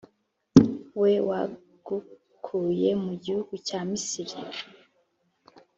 we 0.99 1.11
wagukuye 1.27 2.89
mu 3.03 3.13
gihugu 3.23 3.53
cya 3.67 3.79
misiri. 3.89 4.35